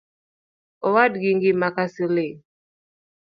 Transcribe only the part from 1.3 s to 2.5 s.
ngima ka siling